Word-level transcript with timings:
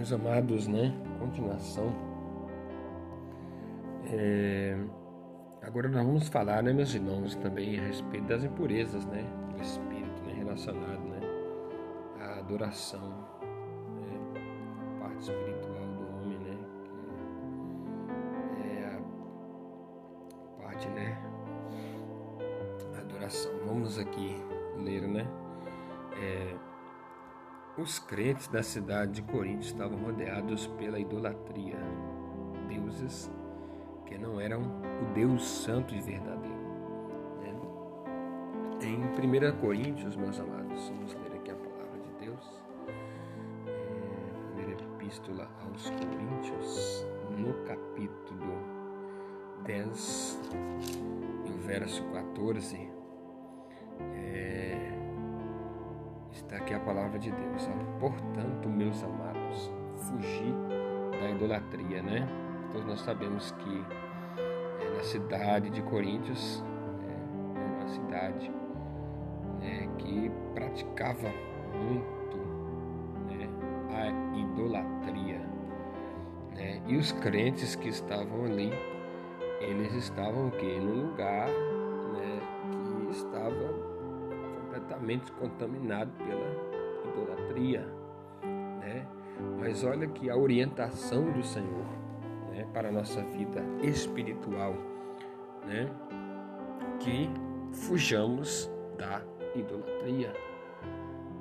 Meus 0.00 0.14
amados, 0.14 0.66
né? 0.66 0.94
Continuação. 1.18 1.94
É... 4.06 4.74
Agora 5.60 5.90
nós 5.90 6.06
vamos 6.06 6.28
falar, 6.28 6.62
né, 6.62 6.72
meus 6.72 6.94
irmãos, 6.94 7.34
também 7.36 7.78
a 7.78 7.82
respeito 7.82 8.26
das 8.26 8.42
impurezas, 8.42 9.04
né? 9.04 9.22
Do 9.54 9.60
espírito, 9.60 10.22
né? 10.22 10.32
Relacionado, 10.38 11.00
né? 11.00 11.20
À 12.18 12.38
adoração, 12.38 13.10
né? 14.00 14.40
A 14.96 15.00
parte 15.00 15.20
espiritual 15.20 15.84
do 15.84 16.16
homem, 16.16 16.38
né? 16.38 16.58
É 18.64 18.96
a 18.96 20.62
parte, 20.62 20.88
né? 20.88 21.22
A 22.96 23.00
adoração. 23.00 23.52
Vamos 23.66 23.98
aqui 23.98 24.34
ler, 24.78 25.06
né? 25.06 25.26
É... 27.80 27.82
Os 27.82 27.98
crentes 27.98 28.46
da 28.48 28.62
cidade 28.62 29.12
de 29.12 29.22
Corinto 29.22 29.62
estavam 29.62 29.98
rodeados 29.98 30.66
pela 30.78 30.98
idolatria, 30.98 31.78
deuses 32.68 33.30
que 34.06 34.18
não 34.18 34.40
eram 34.40 34.60
o 34.60 35.14
Deus 35.14 35.42
santo 35.42 35.94
e 35.94 36.00
verdadeiro. 36.00 36.60
Né? 37.40 37.54
Em 38.82 38.98
1 38.98 39.60
Coríntios, 39.60 40.14
meus 40.16 40.38
amados, 40.38 40.88
vamos 40.90 41.14
ler 41.14 41.32
aqui 41.38 41.50
a 41.50 41.54
palavra 41.54 41.98
de 42.00 42.26
Deus. 42.26 42.62
É, 43.66 44.54
primeira 44.54 44.82
epístola 44.82 45.48
aos 45.64 45.88
Coríntios, 45.90 47.06
no 47.38 47.54
capítulo 47.64 48.58
10, 49.64 50.40
e 51.46 51.50
o 51.50 51.58
verso 51.58 52.04
14. 52.12 52.90
Está 56.50 56.64
aqui 56.64 56.74
a 56.74 56.80
palavra 56.80 57.16
de 57.16 57.30
Deus. 57.30 57.70
Portanto, 58.00 58.68
meus 58.68 59.00
amados, 59.04 59.72
fugir 59.98 60.52
da 61.12 61.30
idolatria, 61.30 62.02
né? 62.02 62.26
Todos 62.72 62.88
nós 62.88 63.00
sabemos 63.02 63.52
que 63.52 63.84
é, 64.80 64.96
na 64.96 65.04
cidade 65.04 65.70
de 65.70 65.80
Coríntios 65.82 66.64
é, 67.06 67.78
uma 67.78 67.86
cidade 67.86 68.50
né, 69.60 69.88
que 69.96 70.28
praticava 70.52 71.28
muito 71.84 72.36
né, 73.28 73.48
a 73.94 74.36
idolatria. 74.36 75.38
Né? 76.56 76.82
E 76.88 76.96
os 76.96 77.12
crentes 77.12 77.76
que 77.76 77.90
estavam 77.90 78.46
ali, 78.46 78.72
eles 79.60 79.94
estavam 79.94 80.48
o 80.48 80.50
quê? 80.50 80.80
Num 80.80 81.10
lugar 81.10 81.46
né, 81.46 82.40
que 82.72 83.10
estava 83.12 83.69
completamente 85.00 85.32
contaminado 85.32 86.10
pela 86.18 87.12
idolatria, 87.12 87.86
né? 88.80 89.06
Mas 89.58 89.82
olha 89.82 90.06
que 90.06 90.28
a 90.28 90.36
orientação 90.36 91.30
do 91.32 91.42
Senhor, 91.42 91.86
né, 92.50 92.66
para 92.72 92.88
a 92.88 92.92
nossa 92.92 93.22
vida 93.22 93.62
espiritual, 93.82 94.74
né, 95.66 95.88
que 97.00 97.30
fujamos 97.72 98.70
da 98.98 99.22
idolatria, 99.54 100.32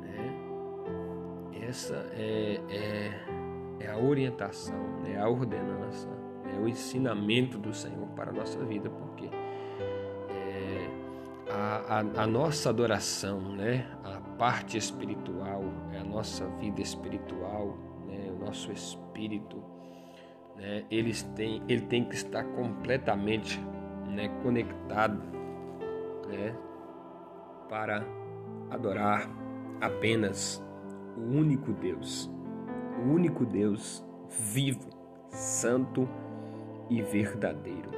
né? 0.01 1.65
Essa 1.67 2.09
é, 2.13 2.59
é, 2.69 3.85
é 3.85 3.91
a 3.91 3.97
orientação, 3.97 4.79
é 5.05 5.09
né, 5.09 5.19
a 5.19 5.29
ordenança, 5.29 6.07
é 6.55 6.57
o 6.57 6.67
ensinamento 6.67 7.57
do 7.57 7.73
Senhor 7.73 8.07
para 8.15 8.31
a 8.31 8.33
nossa 8.33 8.63
vida, 8.65 8.89
porque 8.89 9.29
a, 11.59 11.99
a, 12.23 12.27
nossa 12.27 12.69
adoração, 12.69 13.39
né? 13.55 13.85
a 14.03 14.19
parte 14.37 14.77
espiritual, 14.77 15.63
é 15.91 15.99
a 15.99 16.03
nossa 16.03 16.47
vida 16.59 16.81
espiritual, 16.81 17.77
né? 18.07 18.31
o 18.31 18.45
nosso 18.45 18.71
espírito, 18.71 19.61
né? 20.55 20.85
Eles 20.89 21.23
têm, 21.35 21.61
ele 21.67 21.81
tem 21.81 22.03
que 22.03 22.15
estar 22.15 22.43
completamente 22.43 23.59
né? 24.07 24.29
conectado 24.43 25.21
né? 26.27 26.55
para 27.67 28.05
adorar 28.69 29.29
apenas 29.81 30.63
o 31.17 31.21
único 31.21 31.73
Deus, 31.73 32.31
o 33.03 33.09
único 33.11 33.45
Deus 33.45 34.05
vivo, 34.29 34.89
santo 35.29 36.07
e 36.89 37.01
verdadeiro. 37.01 37.89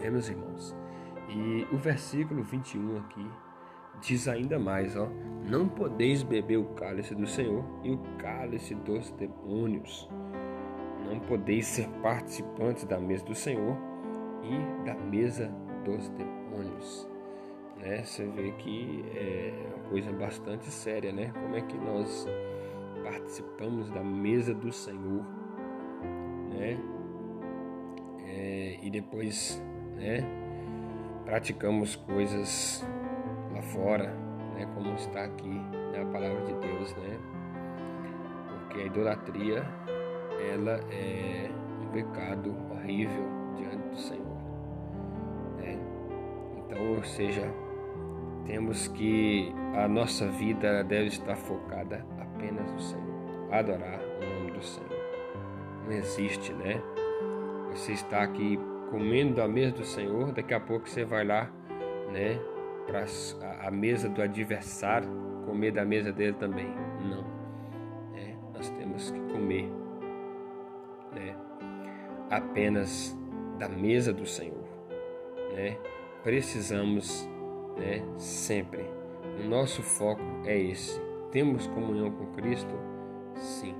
É, 0.00 0.10
meus 0.10 0.28
irmãos. 0.28 0.74
E 1.32 1.66
o 1.72 1.76
versículo 1.76 2.42
21 2.42 2.98
aqui 2.98 3.30
diz 4.00 4.26
ainda 4.26 4.58
mais, 4.58 4.96
ó: 4.96 5.08
Não 5.48 5.68
podeis 5.68 6.22
beber 6.22 6.56
o 6.56 6.64
cálice 6.74 7.14
do 7.14 7.26
Senhor 7.26 7.64
e 7.84 7.92
o 7.92 7.98
cálice 8.18 8.74
dos 8.74 9.10
demônios. 9.12 10.08
Não 11.06 11.20
podeis 11.20 11.66
ser 11.66 11.88
participantes 12.02 12.84
da 12.84 12.98
mesa 12.98 13.24
do 13.24 13.34
Senhor 13.34 13.76
e 14.42 14.84
da 14.84 14.94
mesa 14.94 15.52
dos 15.84 16.08
demônios. 16.10 17.08
Né? 17.76 18.02
Você 18.04 18.26
vê 18.26 18.52
que 18.52 19.04
é 19.14 19.52
uma 19.76 19.88
coisa 19.88 20.12
bastante 20.12 20.66
séria, 20.66 21.12
né? 21.12 21.32
Como 21.32 21.56
é 21.56 21.60
que 21.60 21.76
nós 21.78 22.26
participamos 23.04 23.88
da 23.90 24.02
mesa 24.02 24.52
do 24.52 24.72
Senhor, 24.72 25.24
né? 26.50 26.78
É, 28.26 28.78
e 28.82 28.90
depois, 28.90 29.62
né? 29.96 30.49
Praticamos 31.30 31.94
coisas 31.94 32.84
lá 33.54 33.62
fora, 33.62 34.08
né, 34.56 34.66
como 34.74 34.92
está 34.96 35.22
aqui 35.22 35.62
na 35.96 36.04
palavra 36.06 36.44
de 36.44 36.54
Deus, 36.54 36.92
né? 36.96 37.18
Porque 38.48 38.82
a 38.82 38.86
idolatria 38.86 39.64
ela 40.52 40.80
é 40.90 41.48
um 41.84 41.86
pecado 41.92 42.52
horrível 42.72 43.28
diante 43.56 43.76
do 43.76 43.96
Senhor, 43.96 44.36
né? 45.58 45.78
Então, 46.58 46.96
ou 46.96 47.04
seja, 47.04 47.48
temos 48.44 48.88
que 48.88 49.54
a 49.76 49.86
nossa 49.86 50.26
vida 50.26 50.82
deve 50.82 51.06
estar 51.06 51.36
focada 51.36 52.04
apenas 52.20 52.72
no 52.72 52.80
Senhor, 52.80 53.54
adorar 53.54 54.00
o 54.00 54.40
nome 54.40 54.50
do 54.50 54.64
Senhor. 54.64 54.90
Não 55.84 55.92
existe, 55.92 56.52
né? 56.54 56.82
Você 57.70 57.92
está 57.92 58.22
aqui 58.22 58.58
comendo 58.90 59.34
da 59.34 59.48
mesa 59.48 59.76
do 59.76 59.84
Senhor, 59.84 60.32
daqui 60.32 60.52
a 60.52 60.60
pouco 60.60 60.88
você 60.88 61.04
vai 61.04 61.24
lá, 61.24 61.50
né, 62.12 62.40
para 62.86 63.04
a 63.66 63.70
mesa 63.70 64.08
do 64.08 64.20
adversário, 64.20 65.08
comer 65.46 65.72
da 65.72 65.84
mesa 65.84 66.12
dele 66.12 66.34
também. 66.34 66.68
Não. 67.02 67.24
É, 68.16 68.34
nós 68.52 68.68
temos 68.70 69.10
que 69.10 69.20
comer, 69.32 69.70
né, 71.12 71.36
apenas 72.30 73.16
da 73.58 73.68
mesa 73.68 74.12
do 74.12 74.26
Senhor, 74.26 74.68
né? 75.54 75.76
Precisamos, 76.22 77.28
né, 77.76 78.02
sempre. 78.16 78.84
O 79.38 79.48
nosso 79.48 79.82
foco 79.82 80.22
é 80.44 80.58
esse. 80.58 81.00
Temos 81.30 81.66
comunhão 81.68 82.10
com 82.10 82.26
Cristo? 82.32 82.74
Sim. 83.34 83.74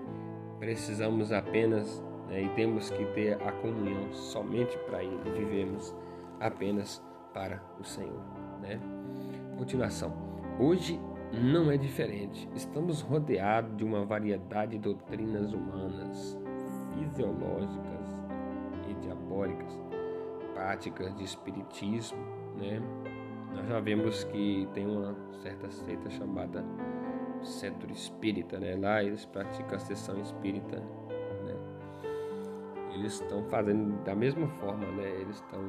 Precisamos 0.59 1.33
apenas 1.33 2.03
né? 2.31 2.43
e 2.43 2.49
temos 2.51 2.89
que 2.89 3.05
ter 3.07 3.35
a 3.43 3.53
comunhão 3.53 4.13
somente 4.13 4.79
para 4.87 5.03
Ele. 5.03 5.31
Vivemos 5.37 5.95
apenas 6.39 7.03
para 7.35 7.61
o 7.79 7.85
Senhor. 7.85 8.23
Né? 8.63 8.81
Continuação. 9.59 10.13
Hoje 10.59 10.99
não 11.33 11.71
é 11.71 11.77
diferente. 11.77 12.49
Estamos 12.55 13.03
rodeados 13.03 13.77
de 13.77 13.85
uma 13.85 14.05
variedade 14.05 14.73
de 14.73 14.79
doutrinas 14.79 15.53
humanas, 15.53 16.39
fisiológicas 16.95 18.17
e 18.89 18.95
diabólicas, 18.95 19.81
práticas 20.55 21.15
de 21.17 21.25
espiritismo, 21.25 22.19
né? 22.57 22.81
Nós 23.55 23.67
já 23.69 23.81
vemos 23.81 24.25
que 24.25 24.69
tem 24.73 24.87
uma 24.87 25.17
certa 25.43 25.71
seita 25.71 26.09
chamada 26.11 26.65
Centro 27.43 27.91
Espírita, 27.93 28.59
né? 28.59 28.77
Lá 28.77 29.03
eles 29.03 29.25
praticam 29.25 29.77
a 29.77 29.79
sessão 29.79 30.21
espírita 30.21 30.83
eles 32.93 33.15
estão 33.15 33.45
fazendo 33.45 34.03
da 34.05 34.15
mesma 34.15 34.47
forma, 34.49 34.87
né? 34.87 35.09
Eles 35.21 35.37
estão 35.37 35.61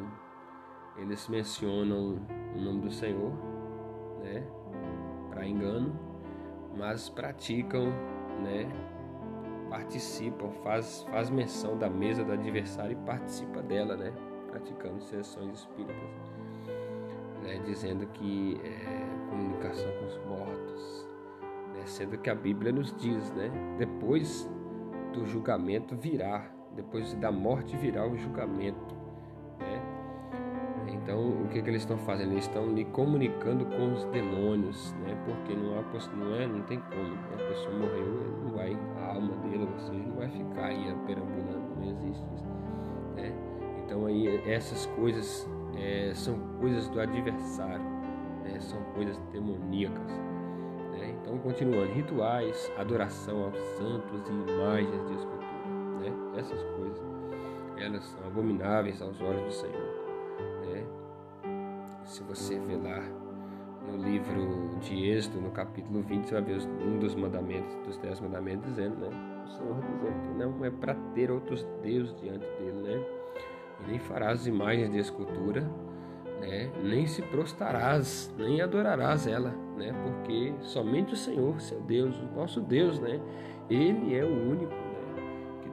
eles 0.97 1.27
mencionam 1.29 2.19
o 2.55 2.59
nome 2.59 2.81
do 2.81 2.91
Senhor, 2.91 3.31
né? 4.21 4.43
Para 5.29 5.47
engano, 5.47 5.97
mas 6.75 7.09
praticam, 7.09 7.87
né? 8.43 8.69
Participam, 9.69 10.49
faz 10.63 11.03
faz 11.03 11.29
menção 11.29 11.77
da 11.77 11.89
mesa 11.89 12.23
do 12.23 12.33
adversário 12.33 12.93
e 12.93 13.05
participa 13.05 13.61
dela, 13.61 13.95
né? 13.95 14.13
Praticando 14.49 15.01
sessões 15.01 15.59
espíritas, 15.59 16.33
né? 17.41 17.61
Dizendo 17.65 18.05
que 18.07 18.59
é 18.63 19.29
comunicação 19.29 19.89
com 19.99 20.05
os 20.05 20.17
mortos, 20.25 21.07
né? 21.73 21.85
Sendo 21.85 22.17
que 22.17 22.29
a 22.29 22.35
Bíblia 22.35 22.73
nos 22.73 22.93
diz, 22.97 23.31
né? 23.31 23.49
Depois 23.77 24.49
do 25.13 25.25
julgamento 25.25 25.95
virá 25.95 26.51
depois 26.75 27.13
da 27.15 27.31
morte 27.31 27.75
virá 27.77 28.07
o 28.07 28.17
julgamento. 28.17 28.95
Né? 29.59 29.81
Então, 30.87 31.29
o 31.43 31.47
que, 31.49 31.59
é 31.59 31.61
que 31.61 31.69
eles 31.69 31.81
estão 31.81 31.97
fazendo? 31.97 32.31
Eles 32.31 32.45
estão 32.45 32.73
lhe 32.73 32.85
comunicando 32.85 33.65
com 33.65 33.93
os 33.93 34.05
demônios, 34.05 34.93
né? 35.03 35.17
porque 35.25 35.53
não, 35.53 35.79
há, 35.79 36.15
não, 36.15 36.35
é, 36.35 36.47
não 36.47 36.61
tem 36.63 36.79
como. 36.79 37.13
A 37.33 37.47
pessoa 37.49 37.75
morreu, 37.75 38.37
não 38.43 38.51
vai, 38.51 38.77
a 39.01 39.13
alma 39.13 39.35
dele, 39.37 39.67
ou 39.71 39.79
seja, 39.79 39.93
não 39.93 40.15
vai 40.15 40.29
ficar 40.29 40.65
aí 40.65 40.95
perambulando, 41.05 41.75
não 41.77 41.89
existe 41.89 42.25
isso. 42.35 42.47
Né? 43.15 43.33
Então, 43.83 44.05
aí, 44.05 44.41
essas 44.49 44.85
coisas 44.85 45.49
é, 45.75 46.11
são 46.13 46.37
coisas 46.59 46.87
do 46.89 46.99
adversário, 46.99 47.83
né? 48.43 48.59
são 48.59 48.81
coisas 48.95 49.17
demoníacas. 49.31 50.11
Né? 50.91 51.15
Então, 51.21 51.37
continuando: 51.39 51.91
rituais, 51.93 52.71
adoração 52.77 53.45
aos 53.45 53.57
santos 53.77 54.29
e 54.29 54.31
imagens 54.31 55.07
de 55.07 55.13
escultura 55.15 55.50
né? 56.01 56.11
Essas 56.37 56.61
coisas, 56.63 57.01
elas 57.77 58.03
são 58.03 58.27
abomináveis 58.27 59.01
aos 59.01 59.21
olhos 59.21 59.43
do 59.43 59.51
Senhor. 59.51 60.01
Né? 60.65 60.85
Se 62.05 62.23
você 62.23 62.59
ver 62.59 62.77
lá 62.77 63.01
no 63.87 63.97
livro 63.97 64.69
de 64.79 65.09
Êxodo, 65.09 65.41
no 65.41 65.51
capítulo 65.51 66.01
20, 66.01 66.25
você 66.25 66.33
vai 66.33 66.43
ver 66.43 66.59
um 66.83 66.99
dos 66.99 67.15
mandamentos, 67.15 67.75
dos 67.85 67.97
dez 67.97 68.19
mandamentos, 68.19 68.67
dizendo, 68.69 68.97
né? 68.97 69.09
O 69.45 69.49
Senhor 69.49 69.75
dizendo 69.75 70.21
que 70.21 70.39
não 70.39 70.65
é 70.65 70.69
para 70.69 70.95
ter 71.15 71.31
outros 71.31 71.67
deuses 71.81 72.15
diante 72.21 72.45
dele, 72.57 72.81
né? 72.81 73.05
E 73.81 73.89
nem 73.89 73.99
farás 73.99 74.45
imagens 74.45 74.91
de 74.91 74.99
escultura, 74.99 75.61
né? 76.39 76.71
Nem 76.83 77.07
se 77.07 77.21
prostrarás, 77.21 78.33
nem 78.37 78.61
adorarás 78.61 79.27
ela, 79.27 79.53
né? 79.77 79.93
Porque 80.03 80.53
somente 80.61 81.13
o 81.13 81.17
Senhor, 81.17 81.59
seu 81.59 81.79
Deus, 81.81 82.15
o 82.19 82.35
nosso 82.35 82.61
Deus, 82.61 82.99
né? 82.99 83.19
Ele 83.69 84.15
é 84.15 84.23
o 84.23 84.51
único, 84.51 84.73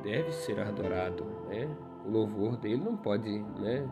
deve 0.09 0.33
ser 0.33 0.59
adorado, 0.59 1.25
né? 1.49 1.69
O 2.07 2.11
louvor 2.11 2.57
dele 2.57 2.83
não 2.83 2.97
pode, 2.97 3.29
né? 3.61 3.87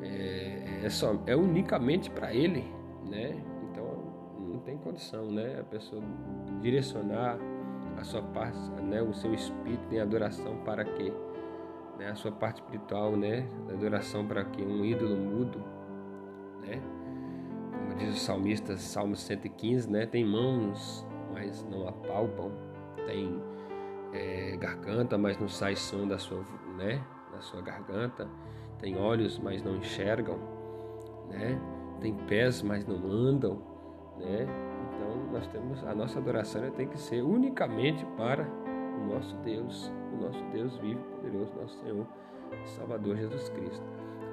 É, 0.00 0.80
é, 0.84 0.90
só, 0.90 1.14
é 1.26 1.36
unicamente 1.36 2.10
para 2.10 2.32
ele, 2.32 2.64
né? 3.06 3.36
Então 3.70 3.86
não 4.40 4.58
tem 4.60 4.78
condição, 4.78 5.30
né? 5.30 5.60
A 5.60 5.64
pessoa 5.64 6.02
direcionar 6.62 7.38
a 7.98 8.04
sua 8.04 8.22
parte, 8.22 8.58
né? 8.82 9.02
O 9.02 9.12
seu 9.12 9.34
espírito 9.34 9.94
em 9.94 10.00
adoração 10.00 10.56
para 10.64 10.82
quê? 10.82 11.12
Né? 11.98 12.08
A 12.08 12.14
sua 12.14 12.32
parte 12.32 12.62
espiritual, 12.62 13.14
né? 13.14 13.46
Adoração 13.70 14.26
para 14.26 14.44
quê? 14.44 14.62
Um 14.62 14.82
ídolo 14.82 15.14
mudo, 15.14 15.62
né? 16.62 16.80
Como 17.70 17.98
diz 17.98 18.16
o 18.16 18.18
salmista, 18.18 18.78
Salmo 18.78 19.14
115, 19.14 19.90
né? 19.90 20.06
Tem 20.06 20.24
mãos, 20.24 21.06
mas 21.34 21.62
não 21.70 21.86
apalpam. 21.86 22.50
Tem 23.06 23.38
é, 24.14 24.56
garganta, 24.56 25.18
mas 25.18 25.38
não 25.38 25.48
sai 25.48 25.76
som 25.76 26.08
da 26.08 26.18
sua, 26.18 26.42
né? 26.78 27.04
Da 27.30 27.40
sua 27.40 27.60
garganta. 27.60 28.26
Tem 28.78 28.96
olhos, 28.98 29.38
mas 29.38 29.62
não 29.62 29.76
enxergam, 29.76 30.38
né? 31.28 31.60
tem 32.04 32.14
pés, 32.14 32.62
mas 32.62 32.86
não 32.86 32.96
andam, 33.10 33.62
né? 34.18 34.46
Então 34.88 35.32
nós 35.32 35.46
temos 35.46 35.82
a 35.84 35.94
nossa 35.94 36.18
adoração 36.18 36.70
tem 36.72 36.86
que 36.86 36.98
ser 36.98 37.22
unicamente 37.22 38.04
para 38.16 38.46
o 38.46 39.14
nosso 39.14 39.34
Deus, 39.36 39.90
o 40.12 40.22
nosso 40.22 40.44
Deus 40.52 40.76
vivo, 40.76 41.00
poderoso, 41.16 41.50
nosso 41.58 41.78
Senhor, 41.80 42.06
Salvador 42.66 43.16
Jesus 43.16 43.48
Cristo. 43.48 43.84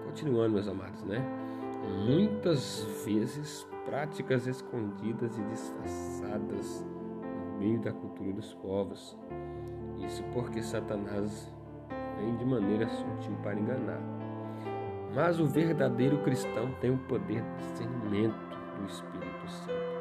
Continuando, 0.06 0.54
meus 0.54 0.68
amados, 0.68 1.02
né? 1.04 1.24
Muitas 2.06 2.84
vezes 3.06 3.66
práticas 3.86 4.46
escondidas 4.46 5.38
e 5.38 5.42
disfarçadas 5.44 6.86
meio 7.62 7.80
da 7.80 7.92
cultura 7.92 8.34
dos 8.34 8.56
povos. 8.56 9.16
Isso 10.00 10.24
porque 10.34 10.64
Satanás 10.64 11.54
vem 12.18 12.36
de 12.36 12.44
maneira 12.44 12.90
sutil 12.90 13.36
para 13.44 13.60
enganar. 13.60 14.02
Mas 15.14 15.40
o 15.40 15.46
verdadeiro 15.46 16.18
cristão 16.24 16.72
tem 16.80 16.90
o 16.90 16.98
poder 16.98 17.44
de 17.44 17.56
discernimento 17.58 18.36
do 18.80 18.86
Espírito 18.88 19.48
Santo 19.48 19.92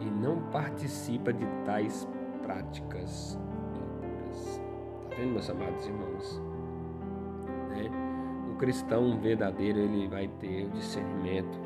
e 0.00 0.04
não 0.06 0.40
participa 0.50 1.32
de 1.32 1.44
tais 1.64 2.08
práticas 2.42 3.38
impuras. 3.74 4.62
Está 5.02 5.16
vendo, 5.16 5.32
meus 5.32 5.50
amados 5.50 5.86
irmãos? 5.86 6.42
Né? 7.70 7.90
O 8.52 8.56
cristão 8.56 9.18
verdadeiro 9.20 9.80
ele 9.80 10.08
vai 10.08 10.28
ter 10.40 10.64
o 10.64 10.70
discernimento 10.70 11.58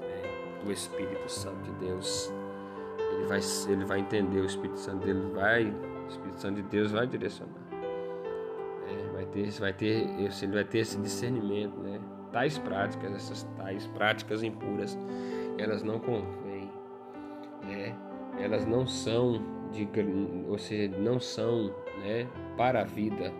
né, 0.00 0.62
do 0.62 0.70
Espírito 0.70 1.28
Santo 1.28 1.62
de 1.62 1.72
Deus. 1.86 2.32
Ele 3.12 3.26
vai, 3.26 3.40
ele 3.68 3.84
vai 3.84 4.00
entender 4.00 4.40
o 4.40 4.46
Espírito 4.46 4.78
Santo 4.78 5.04
dele, 5.04 5.20
vai, 5.34 5.64
o 5.64 6.08
Espírito 6.08 6.40
Santo 6.40 6.56
de 6.56 6.62
Deus 6.62 6.90
vai 6.90 7.06
direcionar 7.06 7.62
ter, 9.32 9.50
vai 9.52 9.72
ter, 9.72 10.06
ele 10.42 10.52
vai 10.52 10.64
ter 10.64 10.78
esse 10.78 10.98
discernimento, 10.98 11.78
né? 11.80 11.98
Tais 12.30 12.58
práticas, 12.58 13.12
essas 13.14 13.42
tais 13.56 13.86
práticas 13.88 14.42
impuras, 14.42 14.98
elas 15.58 15.82
não 15.82 15.98
convêm, 15.98 16.70
né? 17.62 17.96
Elas 18.38 18.66
não 18.66 18.86
são 18.86 19.42
de, 19.72 19.88
ou 20.48 20.58
seja, 20.58 20.96
não 20.98 21.18
são, 21.18 21.74
né, 22.02 22.26
para 22.56 22.82
a 22.82 22.84
vida 22.84 23.32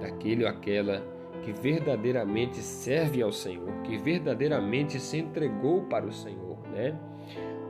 daquele 0.00 0.44
ou 0.44 0.50
aquela 0.50 1.02
que 1.42 1.52
verdadeiramente 1.52 2.58
serve 2.58 3.22
ao 3.22 3.32
Senhor, 3.32 3.70
que 3.82 3.96
verdadeiramente 3.96 4.98
se 5.00 5.18
entregou 5.18 5.82
para 5.84 6.06
o 6.06 6.12
Senhor, 6.12 6.58
né? 6.72 6.98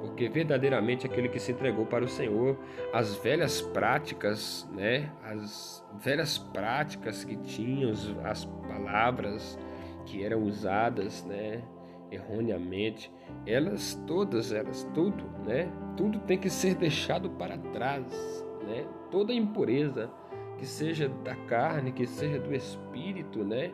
Porque 0.01 0.29
verdadeiramente 0.29 1.07
aquele 1.07 1.29
que 1.29 1.39
se 1.39 1.53
entregou 1.53 1.85
para 1.85 2.05
o 2.05 2.09
Senhor, 2.09 2.59
as 2.93 3.15
velhas 3.17 3.61
práticas, 3.61 4.69
né, 4.73 5.11
as 5.23 5.85
velhas 6.03 6.39
práticas 6.39 7.25
que 7.25 7.37
tinham, 7.37 7.93
as 8.25 8.45
palavras 8.45 9.59
que 10.07 10.25
eram 10.25 10.43
usadas, 10.43 11.25
né, 11.25 11.63
erroneamente, 12.11 13.13
elas 13.47 13.95
todas, 14.07 14.53
elas 14.53 14.89
tudo, 14.95 15.25
né, 15.47 15.71
tudo 15.97 16.19
tem 16.21 16.39
que 16.39 16.51
ser 16.51 16.75
deixado 16.75 17.31
para 17.31 17.59
trás, 17.59 18.45
né, 18.67 18.87
toda 19.11 19.33
impureza 19.33 20.11
que 20.57 20.67
seja 20.67 21.09
da 21.09 21.35
carne, 21.47 21.93
que 21.93 22.07
seja 22.07 22.39
do 22.39 22.55
espírito, 22.55 23.45
né, 23.45 23.71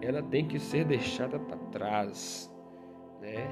ela 0.00 0.22
tem 0.22 0.46
que 0.46 0.58
ser 0.58 0.84
deixada 0.84 1.38
para 1.38 1.56
trás, 1.70 2.52
né, 3.20 3.48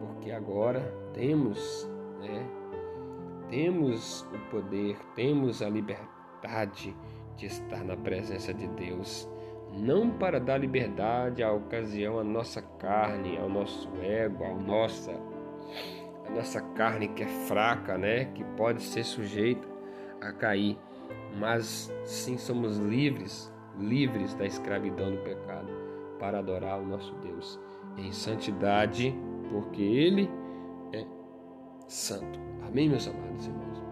porque 0.00 0.30
agora 0.30 1.01
temos, 1.14 1.88
né, 2.20 2.46
temos 3.48 4.22
o 4.32 4.50
poder, 4.50 4.96
temos 5.14 5.62
a 5.62 5.68
liberdade 5.68 6.96
de 7.36 7.46
estar 7.46 7.84
na 7.84 7.96
presença 7.96 8.52
de 8.52 8.66
Deus, 8.68 9.28
não 9.72 10.10
para 10.10 10.38
dar 10.38 10.58
liberdade 10.58 11.42
à 11.42 11.52
ocasião 11.52 12.18
à 12.18 12.24
nossa 12.24 12.60
carne, 12.62 13.38
ao 13.38 13.48
nosso 13.48 13.88
ego, 14.00 14.44
ao 14.44 14.58
nossa 14.58 15.12
a 16.26 16.30
nossa 16.30 16.60
carne 16.60 17.08
que 17.08 17.22
é 17.22 17.26
fraca, 17.26 17.98
né, 17.98 18.26
que 18.26 18.44
pode 18.56 18.82
ser 18.82 19.04
sujeita 19.04 19.66
a 20.20 20.32
cair, 20.32 20.78
mas 21.36 21.92
sim 22.04 22.38
somos 22.38 22.78
livres, 22.78 23.52
livres 23.78 24.34
da 24.34 24.46
escravidão 24.46 25.10
do 25.10 25.18
pecado 25.18 25.68
para 26.18 26.38
adorar 26.38 26.78
o 26.78 26.86
nosso 26.86 27.12
Deus 27.16 27.58
em 27.96 28.12
santidade, 28.12 29.14
porque 29.50 29.82
ele 29.82 30.30
santo. 31.92 32.40
Amém, 32.66 32.88
meus 32.88 33.06
amados 33.06 33.46
irmãos? 33.46 33.82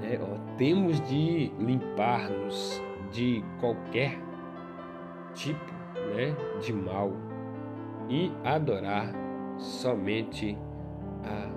Né? 0.00 0.18
Ó, 0.22 0.56
temos 0.56 1.00
de 1.08 1.52
limpar-nos 1.58 2.82
de 3.12 3.44
qualquer 3.60 4.18
tipo 5.34 5.72
né, 6.14 6.34
de 6.60 6.72
mal 6.72 7.12
e 8.08 8.32
adorar 8.42 9.12
somente 9.58 10.56
a 11.24 11.50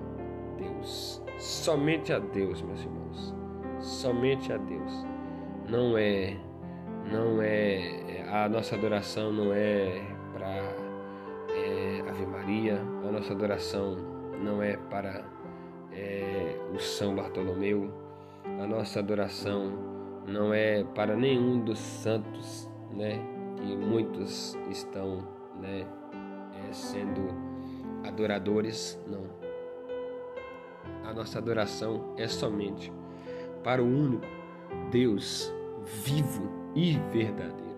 Deus. 0.58 1.22
Somente 1.38 2.12
a 2.12 2.18
Deus, 2.18 2.60
meus 2.62 2.82
irmãos. 2.82 3.34
Somente 3.80 4.52
a 4.52 4.58
Deus. 4.58 5.06
Não 5.68 5.96
é, 5.96 6.36
não 7.10 7.40
é 7.40 8.26
a 8.30 8.48
nossa 8.48 8.76
adoração 8.76 9.32
não 9.32 9.52
é 9.52 10.02
para 10.32 10.92
Ave 12.10 12.26
Maria, 12.26 12.80
nossa 13.12 13.34
adoração 13.34 13.96
não 14.42 14.62
é 14.62 14.76
para 14.76 15.22
é, 15.92 16.56
o 16.74 16.78
São 16.78 17.14
Bartolomeu, 17.14 17.92
a 18.58 18.66
nossa 18.66 19.00
adoração 19.00 19.70
não 20.26 20.52
é 20.54 20.82
para 20.82 21.14
nenhum 21.14 21.62
dos 21.62 21.78
santos, 21.78 22.68
né, 22.90 23.20
que 23.56 23.76
muitos 23.76 24.56
estão, 24.70 25.28
né, 25.60 25.86
é, 26.54 26.72
sendo 26.72 27.28
adoradores, 28.04 28.98
não. 29.06 29.24
A 31.04 31.12
nossa 31.12 31.38
adoração 31.38 32.14
é 32.16 32.26
somente 32.26 32.90
para 33.62 33.82
o 33.82 33.86
único 33.86 34.24
Deus 34.90 35.52
vivo 35.84 36.50
e 36.74 36.98
verdadeiro. 37.12 37.76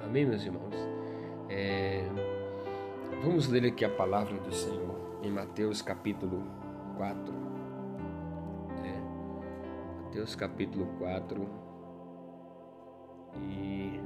Amém, 0.00 0.24
meus 0.24 0.44
irmãos? 0.44 0.74
É, 1.48 2.04
Vamos 3.26 3.48
ler 3.48 3.66
aqui 3.66 3.84
a 3.84 3.90
palavra 3.90 4.38
do 4.38 4.54
Senhor 4.54 5.18
em 5.20 5.32
Mateus 5.32 5.82
capítulo 5.82 6.44
4. 6.96 7.34
É, 8.84 10.04
Mateus 10.04 10.36
capítulo 10.36 10.86
4. 11.00 11.48
E 13.50 14.00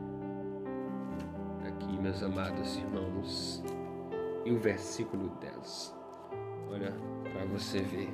aqui, 1.68 1.98
meus 1.98 2.22
amados 2.22 2.78
irmãos, 2.78 3.62
e 4.46 4.52
o 4.52 4.58
versículo 4.58 5.28
10. 5.38 5.94
Olha, 6.70 6.94
para 7.30 7.44
você 7.44 7.82
ver, 7.82 8.10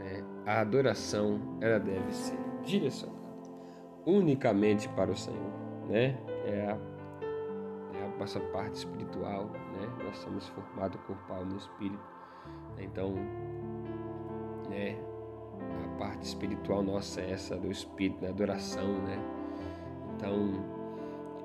né? 0.00 0.24
a 0.44 0.62
adoração 0.62 1.40
ela 1.60 1.78
deve 1.78 2.12
ser 2.12 2.38
direcionada 2.64 3.16
unicamente 4.04 4.88
para 4.88 5.12
o 5.12 5.16
Senhor, 5.16 5.52
né? 5.88 6.18
É 6.44 6.66
a, 6.72 7.98
é 8.00 8.04
a 8.04 8.18
nossa 8.18 8.40
parte 8.40 8.78
espiritual, 8.78 9.44
né? 9.80 9.87
Nós 10.08 10.16
somos 10.18 10.48
formados 10.48 10.98
corpo, 11.06 11.32
alma 11.32 11.52
e 11.52 11.56
espírito. 11.58 12.02
Então, 12.78 13.14
né? 14.70 14.96
A 15.84 15.98
parte 15.98 16.22
espiritual 16.22 16.82
nossa 16.82 17.20
é 17.20 17.32
essa 17.32 17.58
do 17.58 17.70
espírito, 17.70 18.22
né? 18.22 18.30
adoração, 18.30 18.86
né? 19.02 19.18
Então, 20.14 20.64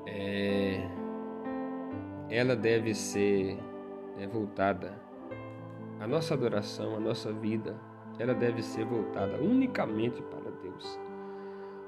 é, 0.06 0.88
ela 2.30 2.56
deve 2.56 2.94
ser 2.94 3.58
né, 4.16 4.28
voltada. 4.28 4.98
A 6.00 6.08
nossa 6.08 6.34
adoração, 6.34 6.96
a 6.96 7.00
nossa 7.02 7.34
vida, 7.34 7.76
ela 8.18 8.34
deve 8.34 8.62
ser 8.62 8.86
voltada 8.86 9.42
unicamente 9.42 10.22
para 10.22 10.52
Deus. 10.62 10.98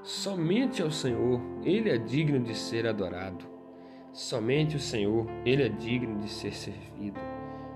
Somente 0.02 0.82
ao 0.82 0.90
Senhor 0.90 1.40
Ele 1.62 1.88
é 1.88 1.96
digno 1.96 2.38
de 2.38 2.54
ser 2.54 2.86
adorado. 2.86 3.55
Somente 4.16 4.76
o 4.76 4.80
Senhor 4.80 5.26
Ele 5.44 5.64
é 5.64 5.68
digno 5.68 6.18
de 6.20 6.30
ser 6.30 6.54
servido. 6.54 7.20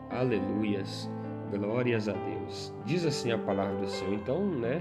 Aleluias, 0.09 1.09
glórias 1.51 2.09
a 2.09 2.15
Deus. 2.15 2.73
Diz 2.87 3.05
assim 3.05 3.31
a 3.31 3.37
palavra 3.37 3.77
do 3.77 3.87
Senhor. 3.87 4.15
Então, 4.15 4.43
né? 4.47 4.81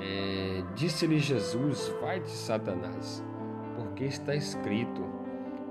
É, 0.00 0.64
Disse-lhe 0.74 1.20
Jesus: 1.20 1.94
Vai-te, 2.00 2.28
Satanás, 2.32 3.24
porque 3.76 4.06
está 4.06 4.34
escrito: 4.34 5.00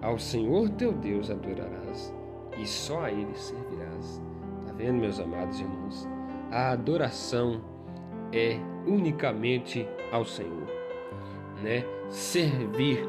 Ao 0.01 0.17
Senhor 0.17 0.69
teu 0.69 0.93
Deus 0.93 1.29
adorarás 1.29 2.15
e 2.57 2.65
só 2.65 3.01
a 3.01 3.11
Ele 3.11 3.35
servirás. 3.35 4.23
Tá 4.65 4.71
vendo, 4.71 5.01
meus 5.01 5.19
amados 5.19 5.59
irmãos? 5.59 6.07
A 6.49 6.71
adoração 6.71 7.61
é 8.31 8.57
unicamente 8.85 9.85
ao 10.13 10.23
Senhor, 10.23 10.65
né? 11.61 11.83
Servir 12.07 13.05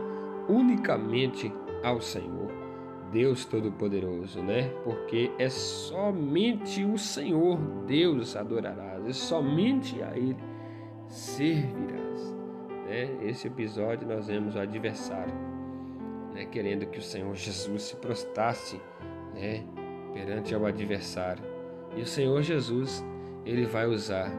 unicamente 0.48 1.52
ao 1.82 2.00
Senhor, 2.00 2.50
Deus 3.12 3.44
Todo-Poderoso, 3.44 4.42
né? 4.42 4.70
Porque 4.84 5.30
é 5.38 5.48
somente 5.48 6.84
o 6.84 6.98
Senhor 6.98 7.58
Deus 7.86 8.36
adorarás, 8.36 9.06
é 9.06 9.12
somente 9.12 10.02
a 10.02 10.16
Ele 10.16 10.36
servirás. 11.06 12.36
Né? 12.86 13.16
Esse 13.22 13.48
episódio 13.48 14.06
nós 14.06 14.26
vemos 14.26 14.54
o 14.54 14.58
adversário, 14.58 15.34
né? 16.34 16.44
Querendo 16.46 16.86
que 16.86 16.98
o 16.98 17.02
Senhor 17.02 17.34
Jesus 17.34 17.82
se 17.82 17.96
prostrasse, 17.96 18.80
né? 19.34 19.64
Perante 20.12 20.54
ao 20.54 20.66
adversário. 20.66 21.44
E 21.96 22.02
o 22.02 22.06
Senhor 22.06 22.42
Jesus, 22.42 23.04
ele 23.44 23.64
vai 23.64 23.86
usar 23.86 24.30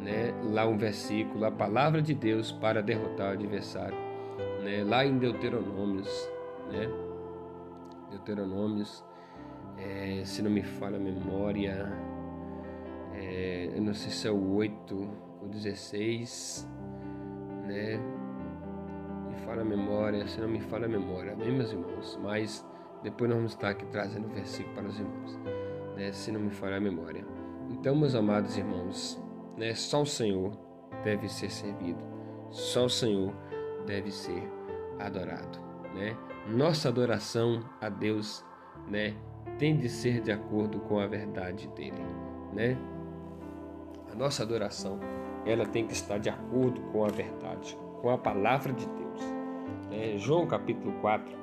né, 0.00 0.32
lá 0.52 0.66
um 0.66 0.76
versículo, 0.76 1.44
a 1.44 1.50
palavra 1.50 2.00
de 2.00 2.14
Deus 2.14 2.52
para 2.52 2.82
derrotar 2.82 3.30
o 3.30 3.32
adversário. 3.32 3.96
Né, 4.62 4.84
lá 4.84 5.04
em 5.04 5.18
Deuteronômios, 5.18 6.28
né, 6.68 6.88
Deuteronômios, 8.10 9.04
é, 9.76 10.22
se 10.24 10.42
não 10.42 10.50
me 10.50 10.62
falha 10.62 10.96
a 10.96 11.00
memória, 11.00 11.92
é, 13.14 13.70
eu 13.74 13.82
não 13.82 13.94
sei 13.94 14.10
se 14.10 14.26
é 14.26 14.30
o 14.30 14.54
8 14.54 15.10
ou 15.42 15.48
16, 15.48 16.68
né, 17.66 17.98
me 19.28 19.36
fala 19.44 19.62
a 19.62 19.64
memória, 19.64 20.26
se 20.26 20.40
não 20.40 20.48
me 20.48 20.60
falha 20.60 20.86
a 20.86 20.88
memória, 20.88 21.34
bem 21.34 21.52
meus 21.52 21.72
irmãos, 21.72 22.18
mas 22.22 22.66
depois 23.02 23.28
nós 23.28 23.38
vamos 23.38 23.52
estar 23.52 23.70
aqui 23.70 23.86
trazendo 23.86 24.26
o 24.26 24.30
versículo 24.30 24.74
para 24.74 24.86
os 24.86 24.98
irmãos, 24.98 25.38
né, 25.96 26.12
se 26.12 26.32
não 26.32 26.40
me 26.40 26.50
falha 26.50 26.76
a 26.76 26.80
memória. 26.80 27.24
Então, 27.70 27.94
meus 27.94 28.14
amados 28.14 28.56
irmãos, 28.56 29.22
né? 29.58 29.74
Só 29.74 30.02
o 30.02 30.06
Senhor 30.06 30.52
deve 31.04 31.28
ser 31.28 31.50
servido, 31.50 32.02
só 32.50 32.86
o 32.86 32.88
Senhor 32.88 33.34
deve 33.84 34.10
ser 34.10 34.42
adorado, 34.98 35.58
né? 35.94 36.16
Nossa 36.48 36.88
adoração 36.88 37.62
a 37.80 37.88
Deus, 37.88 38.44
né, 38.88 39.14
tem 39.58 39.76
de 39.76 39.88
ser 39.88 40.20
de 40.20 40.32
acordo 40.32 40.80
com 40.80 40.98
a 40.98 41.06
verdade 41.06 41.68
dele, 41.68 42.02
né? 42.52 42.76
A 44.10 44.14
nossa 44.14 44.42
adoração, 44.42 44.98
ela 45.44 45.66
tem 45.66 45.86
que 45.86 45.92
estar 45.92 46.18
de 46.18 46.30
acordo 46.30 46.80
com 46.92 47.04
a 47.04 47.08
verdade, 47.08 47.76
com 48.00 48.10
a 48.10 48.16
palavra 48.16 48.72
de 48.72 48.86
Deus. 48.86 49.20
Né? 49.90 50.16
João 50.16 50.46
capítulo 50.46 50.92
4, 51.00 51.36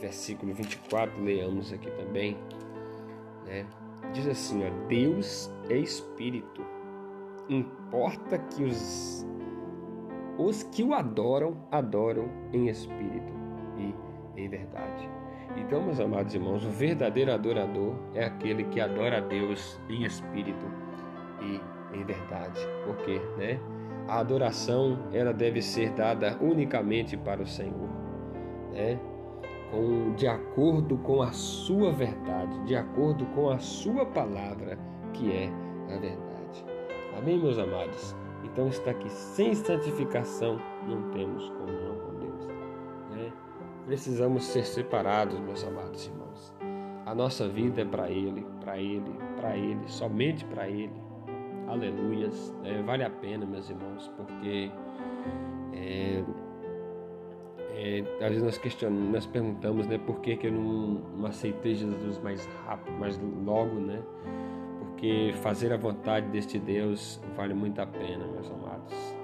versículo 0.00 0.54
24, 0.54 1.22
leamos 1.22 1.72
aqui 1.72 1.90
também, 1.90 2.36
né? 3.44 3.66
Diz 4.12 4.26
assim, 4.26 4.64
ó, 4.66 4.86
Deus 4.88 5.50
é 5.68 5.76
espírito 5.76 6.64
importa 7.48 8.38
que 8.38 8.64
os, 8.64 9.26
os 10.38 10.62
que 10.64 10.82
o 10.82 10.94
adoram, 10.94 11.56
adoram 11.70 12.28
em 12.52 12.68
espírito 12.68 13.37
em 14.38 14.48
verdade. 14.48 15.08
Então, 15.56 15.82
meus 15.82 15.98
amados 15.98 16.34
irmãos, 16.34 16.64
o 16.64 16.70
verdadeiro 16.70 17.32
adorador 17.32 17.94
é 18.14 18.24
aquele 18.24 18.64
que 18.64 18.80
adora 18.80 19.18
a 19.18 19.20
Deus 19.20 19.80
em 19.88 20.04
espírito 20.04 20.66
e 21.40 21.60
em 21.96 22.04
verdade. 22.04 22.60
Porque, 22.84 23.20
né? 23.36 23.58
A 24.06 24.20
adoração 24.20 24.98
ela 25.12 25.32
deve 25.32 25.60
ser 25.60 25.90
dada 25.90 26.38
unicamente 26.40 27.16
para 27.16 27.42
o 27.42 27.46
Senhor, 27.46 27.88
né? 28.72 28.98
Com, 29.70 30.14
de 30.14 30.26
acordo 30.26 30.96
com 30.98 31.20
a 31.20 31.30
sua 31.32 31.92
verdade, 31.92 32.58
de 32.64 32.74
acordo 32.74 33.26
com 33.26 33.50
a 33.50 33.58
sua 33.58 34.06
palavra, 34.06 34.78
que 35.12 35.30
é 35.30 35.50
a 35.94 35.98
verdade. 35.98 36.64
Amém, 37.18 37.38
meus 37.38 37.58
amados? 37.58 38.16
Então 38.44 38.68
está 38.68 38.92
aqui, 38.92 39.10
sem 39.10 39.54
santificação 39.54 40.58
não 40.86 41.10
temos 41.10 41.50
comunhão 41.50 41.96
com? 41.96 42.17
Precisamos 43.88 44.44
ser 44.44 44.66
separados, 44.66 45.40
meus 45.40 45.64
amados 45.64 46.04
irmãos. 46.04 46.54
A 47.06 47.14
nossa 47.14 47.48
vida 47.48 47.80
é 47.80 47.84
para 47.86 48.10
Ele, 48.10 48.44
para 48.60 48.76
Ele, 48.76 49.18
para 49.34 49.56
Ele, 49.56 49.80
somente 49.86 50.44
para 50.44 50.68
Ele. 50.68 50.92
Aleluias. 51.66 52.54
É, 52.64 52.82
vale 52.82 53.02
a 53.02 53.08
pena, 53.08 53.46
meus 53.46 53.70
irmãos, 53.70 54.12
porque 54.14 54.70
é, 55.72 56.22
é, 57.70 58.00
às 58.20 58.28
vezes 58.28 58.42
nós 58.42 58.58
questionamos, 58.58 59.10
nós 59.10 59.24
perguntamos, 59.24 59.86
né, 59.86 59.96
por 59.96 60.20
que, 60.20 60.36
que 60.36 60.48
eu 60.48 60.52
não, 60.52 61.00
não 61.16 61.26
aceitei 61.26 61.74
Jesus 61.74 62.18
mais 62.18 62.44
rápido, 62.66 62.94
mais 62.98 63.18
logo, 63.42 63.74
né? 63.76 64.02
porque 64.80 65.32
fazer 65.40 65.72
a 65.72 65.78
vontade 65.78 66.28
deste 66.28 66.58
Deus 66.58 67.18
vale 67.34 67.54
muito 67.54 67.80
a 67.80 67.86
pena, 67.86 68.26
meus 68.26 68.50
amados. 68.50 69.16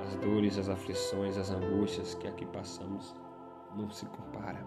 As 0.00 0.16
dores, 0.16 0.56
as 0.56 0.70
aflições, 0.70 1.36
as 1.36 1.50
angústias 1.50 2.14
que 2.14 2.26
aqui 2.26 2.46
passamos 2.46 3.14
não 3.76 3.90
se 3.90 4.06
compara. 4.06 4.64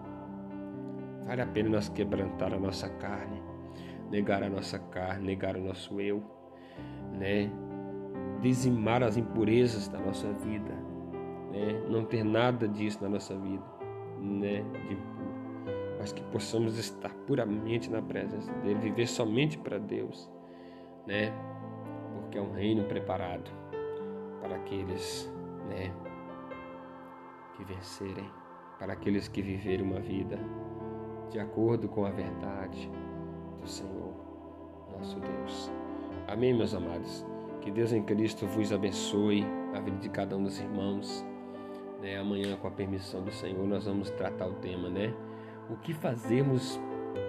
Vale 1.26 1.42
a 1.42 1.48
pena 1.48 1.70
nós 1.70 1.90
quebrantar 1.90 2.54
a 2.54 2.60
nossa 2.60 2.90
carne, 2.90 3.42
negar 4.10 4.44
a 4.44 4.50
nossa 4.50 4.80
carne, 4.80 5.26
negar 5.26 5.56
o 5.56 5.62
nosso 5.62 6.00
eu, 6.00 6.24
né? 7.14 7.52
Dizimar 8.42 9.04
as 9.04 9.18
impurezas 9.18 9.88
da 9.88 10.00
nossa 10.00 10.32
vida, 10.34 10.74
né? 11.52 11.86
Não 11.90 12.06
ter 12.06 12.24
nada 12.24 12.68
disso 12.68 13.04
na 13.04 13.10
nossa 13.10 13.36
vida, 13.36 13.66
né? 14.20 14.64
De 14.88 14.98
mas 16.00 16.14
que 16.14 16.24
possamos 16.24 16.78
estar 16.78 17.14
puramente 17.28 17.92
na 17.92 18.02
presença 18.02 18.54
dele, 18.54 18.80
viver 18.80 19.06
somente 19.06 19.58
para 19.58 19.78
Deus, 19.78 20.32
né? 21.06 21.34
Porque 22.14 22.38
é 22.38 22.42
um 22.42 22.54
reino 22.54 22.86
preparado 22.86 23.52
para 24.42 24.56
aqueles, 24.56 25.30
né, 25.68 25.94
que 27.56 27.66
vencerem, 27.66 28.32
para 28.80 28.94
aqueles 28.94 29.28
que 29.28 29.42
viverem 29.42 29.86
uma 29.86 30.00
vida 30.00 30.40
de 31.30 31.40
acordo 31.40 31.88
com 31.88 32.06
a 32.06 32.10
verdade 32.10 32.90
do 33.62 33.68
Senhor, 33.68 34.14
nosso 34.92 35.20
Deus. 35.20 35.72
Amém, 36.28 36.54
meus 36.54 36.74
amados. 36.74 37.26
Que 37.62 37.70
Deus 37.70 37.92
em 37.92 38.02
Cristo 38.02 38.48
vos 38.48 38.72
abençoe 38.72 39.46
a 39.76 39.80
vida 39.80 39.98
de 39.98 40.10
cada 40.10 40.36
um 40.36 40.44
dos 40.44 40.60
irmãos. 40.60 41.26
Né, 42.02 42.18
amanhã, 42.18 42.56
com 42.56 42.68
a 42.68 42.72
permissão 42.72 43.22
do 43.22 43.32
Senhor, 43.32 43.68
nós 43.68 43.86
vamos 43.86 44.10
tratar 44.12 44.48
o 44.48 44.54
tema, 44.54 44.90
né? 44.90 45.14
o 45.70 45.76
que 45.78 45.94
fazemos, 45.94 46.80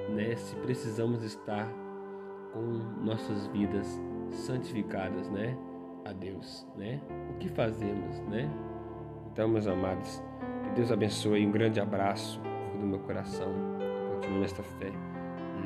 né, 0.08 0.34
se 0.34 0.56
precisamos 0.56 1.22
estar 1.22 1.68
com 2.52 2.60
nossas 3.04 3.46
vidas 3.48 4.00
santificadas, 4.30 5.28
né, 5.28 5.56
a 6.04 6.12
Deus, 6.12 6.66
né? 6.76 7.00
O 7.30 7.38
que 7.38 7.48
fazemos, 7.48 8.20
né? 8.22 8.50
Então, 9.30 9.48
meus 9.48 9.66
amados, 9.66 10.22
que 10.70 10.76
Deus 10.76 10.92
abençoe, 10.92 11.44
um 11.44 11.50
grande 11.50 11.80
abraço 11.80 12.40
do 12.78 12.86
meu 12.86 13.00
coração. 13.00 13.52
Continue 14.14 14.40
nesta 14.40 14.62
fé 14.62 14.92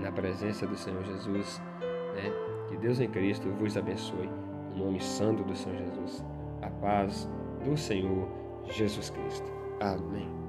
na 0.00 0.11
presença 0.11 0.66
do 0.66 0.76
Senhor 0.76 1.04
Jesus, 1.04 1.62
né? 2.14 2.32
Que 2.68 2.76
Deus 2.76 3.00
em 3.00 3.08
Cristo 3.08 3.50
vos 3.50 3.76
abençoe, 3.76 4.28
em 4.75 4.78
nome 4.78 5.00
santo 5.00 5.44
do 5.44 5.54
Senhor 5.54 5.78
Jesus. 5.78 6.25
A 6.62 6.70
paz 6.70 7.28
do 7.62 7.76
Senhor 7.76 8.28
Jesus 8.64 9.11
Cristo. 9.11 9.52
Amém. 9.80 10.43